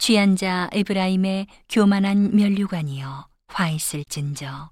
[0.00, 4.70] 취한 자 에브라임의 교만한 면류관이여 화 있을진저.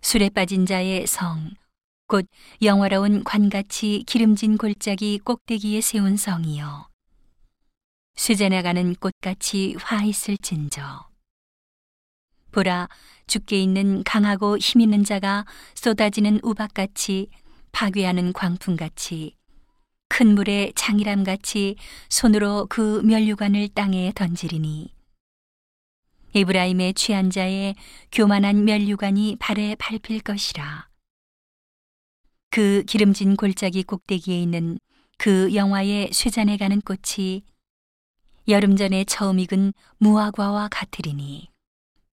[0.00, 1.50] 술에 빠진 자의 성
[2.08, 2.26] 곧
[2.62, 6.88] 영화로운 관같이 기름진 골짜기 꼭대기에 세운 성이여.
[8.14, 11.10] 수제 나가는 꽃같이 화 있을진저.
[12.50, 12.88] 보라
[13.26, 15.44] 죽게 있는 강하고 힘 있는 자가
[15.74, 17.28] 쏟아지는 우박같이
[17.72, 19.37] 파괴하는 광풍같이
[20.08, 21.76] 큰 물의 장이람 같이
[22.08, 24.92] 손으로 그 면류관을 땅에 던지리니
[26.34, 27.74] 에브라임의 취한 자의
[28.12, 30.88] 교만한 면류관이 발에 밟힐 것이라
[32.50, 34.78] 그 기름진 골짜기 꼭대기에 있는
[35.18, 37.42] 그 영화의 쇠잔에 가는 꽃이
[38.48, 41.50] 여름 전에 처음 익은 무화과와 같으리니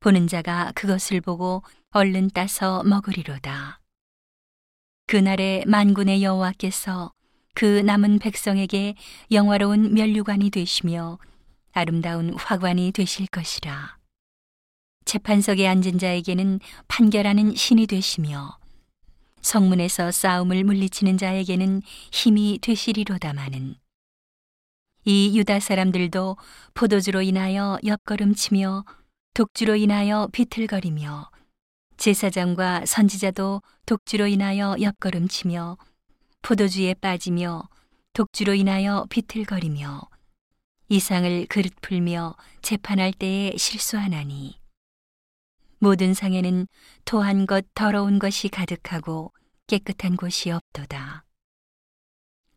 [0.01, 3.79] 보는 자가 그것을 보고 얼른 따서 먹으리로다.
[5.07, 7.13] 그날에 만군의 여호와께서
[7.55, 8.95] 그 남은 백성에게
[9.31, 11.17] 영화로운 면류관이 되시며
[11.71, 13.97] 아름다운 화관이 되실 것이라.
[15.05, 18.57] 재판석에 앉은 자에게는 판결하는 신이 되시며
[19.41, 21.81] 성문에서 싸움을 물리치는 자에게는
[22.11, 23.75] 힘이 되시리로다마는
[25.05, 26.35] 이 유다 사람들도
[26.73, 28.83] 포도주로 인하여 옆걸음치며
[29.33, 31.29] 독주로 인하여 비틀거리며
[31.97, 35.77] 제사장과 선지자도 독주로 인하여 옆걸음치며
[36.45, 37.67] 포도주에 빠지며
[38.13, 39.99] 독주로 인하여 비틀거리며
[40.89, 44.59] 이상을 그릇 풀며 재판할 때에 실수하나니
[45.79, 46.67] 모든 상에는
[47.03, 49.33] 토한 것 더러운 것이 가득하고
[49.65, 51.25] 깨끗한 곳이 없도다.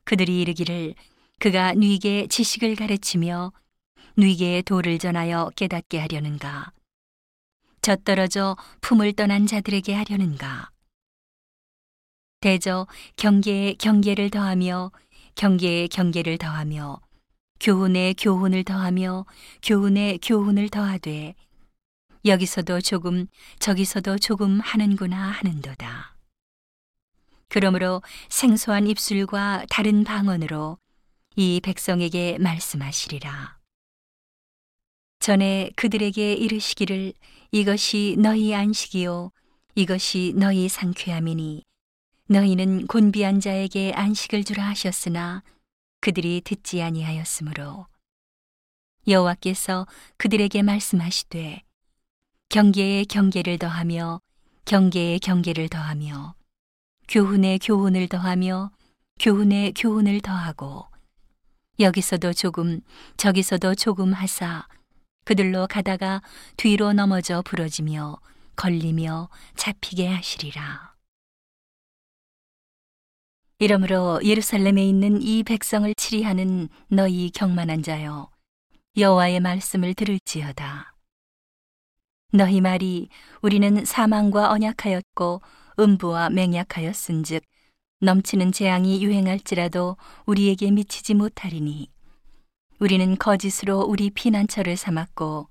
[0.05, 0.95] 그들이 이르기를
[1.39, 3.55] 그가 뉘게 지식을 가르치며
[4.19, 6.73] 뉘게의 도를 전하여 깨닫게 하려는가?
[7.81, 10.73] 젖떨어져 품을 떠난 자들에게 하려는가?
[12.41, 12.87] 대저
[13.17, 14.93] 경계에 경계를 더하며
[15.35, 17.01] 경계에 경계를 더하며
[17.59, 19.27] 교훈에 교훈을 더하며
[19.63, 21.35] 교훈에 교훈을 더하되
[22.25, 23.27] 여기서도 조금
[23.59, 26.17] 저기서도 조금 하는구나 하는도다.
[27.49, 30.79] 그러므로 생소한 입술과 다른 방언으로
[31.35, 33.59] 이 백성에게 말씀하시리라.
[35.19, 37.15] 전에 그들에게 이르시기를
[37.51, 39.33] 이것이 너희 안식이요
[39.75, 41.68] 이것이 너희 상쾌함이니
[42.31, 45.43] 너희는 곤비한 자에게 안식을 주라 하셨으나
[46.01, 47.87] 그들이 듣지 아니하였으므로
[49.07, 49.87] 여호와께서
[50.19, 51.63] 그들에게 말씀하시되
[52.51, 54.21] 경계에 경계를 더하며
[54.67, 56.35] 경계에 경계를 더하며
[57.09, 58.73] 교훈에 교훈을 더하며
[59.19, 60.87] 교훈에 교훈을 더하고
[61.81, 62.83] 여기서도 조금
[63.17, 64.69] 저기서도 조금 하사
[65.25, 66.21] 그들로 가다가
[66.59, 68.19] 뒤로 넘어져 부러지며
[68.57, 70.98] 걸리며 잡히게 하시리라.
[73.61, 78.31] 이러므로 예루살렘에 있는 이 백성을 치리하는 너희 경만한 자여
[78.97, 80.95] 여호와의 말씀을 들을지어다.
[82.33, 83.09] 너희 말이
[83.43, 85.43] 우리는 사망과 언약하였고
[85.81, 87.43] 음부와 맹약하였은즉
[88.01, 89.97] 넘치는 재앙이 유행할지라도
[90.27, 91.91] 우리에게 미치지 못하리니
[92.79, 95.49] 우리는 거짓으로 우리 피난처를 삼았고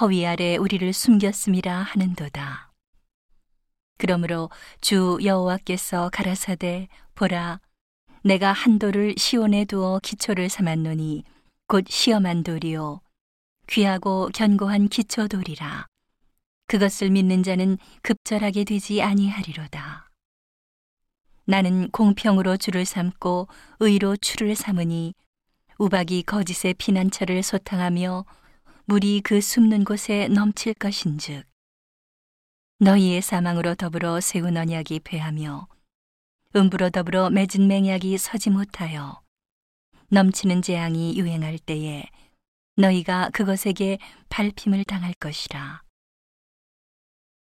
[0.00, 2.73] 허위 아래 우리를 숨겼음이라 하는도다.
[4.04, 4.50] 그러므로
[4.82, 7.58] 주 여호와께서 가라사대 보라
[8.22, 11.24] 내가 한 돌을 시온에 두어 기초를 삼았노니
[11.68, 13.00] 곧 시험한 돌이요
[13.66, 15.86] 귀하고 견고한 기초 돌이라
[16.66, 20.10] 그것을 믿는 자는 급절하게 되지 아니하리로다.
[21.46, 23.48] 나는 공평으로 주를 삼고
[23.80, 25.14] 의로 추를 삼으니
[25.78, 28.26] 우박이 거짓의 피난처를 소탕하며
[28.84, 31.53] 물이 그 숨는 곳에 넘칠 것인즉
[32.78, 35.68] 너희의 사망으로 더불어 세운 언약이 패하며
[36.56, 39.22] 음부로 더불어 맺은 맹약이 서지 못하여
[40.08, 42.04] 넘치는 재앙이 유행할 때에
[42.76, 43.98] 너희가 그것에게
[44.28, 45.82] 밟힘을 당할 것이라.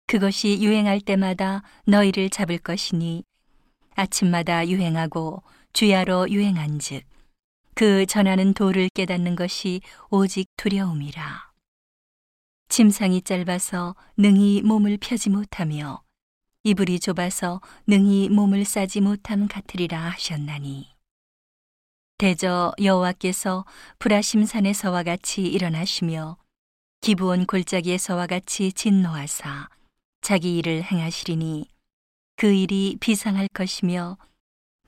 [0.06, 3.24] 그것이 유행할 때마다 너희를 잡을 것이니
[3.96, 5.42] 아침마다 유행하고
[5.74, 7.04] 주야로 유행한즉
[7.74, 9.82] 그 전하는 도를 깨닫는 것이
[10.12, 11.55] 오직 두려움이라.
[12.76, 16.04] 침상이 짧아서 능히 몸을 펴지 못하며
[16.64, 20.94] 이불이 좁아서 능히 몸을 싸지 못함 같으리라 하셨나니.
[22.18, 23.64] 대저 여호와께서
[24.00, 26.36] 브라심산에서와 같이 일어나시며
[27.00, 29.70] 기부온 골짜기에서와 같이 진노하사
[30.20, 31.70] 자기 일을 행하시리니
[32.36, 34.18] 그 일이 비상할 것이며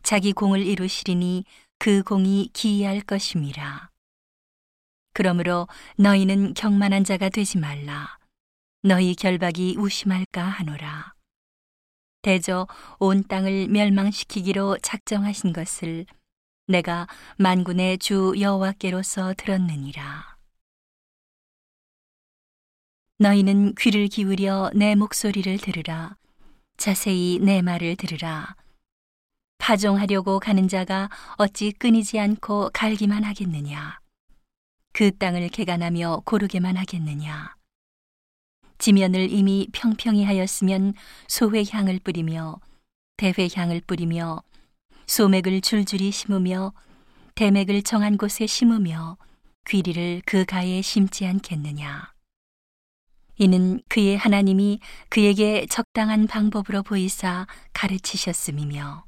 [0.03, 1.45] 자기 공을 이루시리니
[1.79, 3.91] 그 공이 기이할 것임이라.
[5.17, 8.19] 그러므로 너희는 경만한 자가 되지 말라.
[8.83, 11.15] 너희 결박이 우심할까 하노라.
[12.21, 12.67] 대저
[12.99, 16.05] 온 땅을 멸망시키기로 작정하신 것을
[16.67, 17.07] 내가
[17.39, 20.37] 만군의 주 여호와께로서 들었느니라.
[23.17, 26.15] 너희는 귀를 기울여 내 목소리를 들으라.
[26.77, 28.55] 자세히 내 말을 들으라.
[29.57, 33.99] 파종하려고 가는 자가 어찌 끊이지 않고 갈기만 하겠느냐.
[34.97, 37.55] 그 땅을 개간하며 고르게만 하겠느냐.
[38.79, 40.95] 지면을 이미 평평히 하였으면
[41.27, 42.59] 소회 향을 뿌리며
[43.15, 44.41] 대회 향을 뿌리며
[45.05, 46.73] 소맥을 줄줄이 심으며
[47.35, 49.17] 대맥을 정한 곳에 심으며
[49.69, 52.11] 귀리를 그 가에 심지 않겠느냐.
[53.37, 54.79] 이는 그의 하나님이
[55.09, 59.05] 그에게 적당한 방법으로 보이사 가르치셨음이며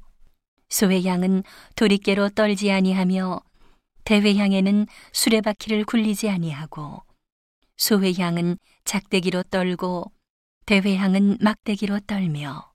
[0.68, 1.42] 소의 양은
[1.74, 3.40] 도리깨로 떨지 아니하며
[4.04, 7.02] 대회 향에는 수레바퀴를 굴리지 아니하고
[7.76, 10.12] 소회 향은 작대기로 떨고
[10.66, 12.72] 대회 향은 막대기로 떨며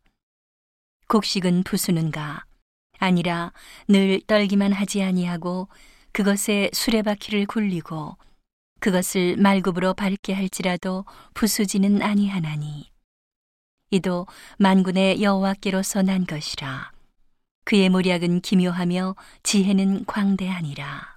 [1.07, 2.45] 곡식은 부수는가
[2.97, 3.53] 아니라
[3.87, 5.67] 늘 떨기만 하지 아니하고
[6.11, 8.17] 그것에 수레바퀴를 굴리고
[8.79, 12.91] 그것을 말굽으로 밟게 할지라도 부수지는 아니하나니.
[13.91, 14.27] 이도
[14.57, 16.91] 만군의 여호와께로서 난 것이라.
[17.65, 21.14] 그의 모략은 기묘하며 지혜는 광대하니라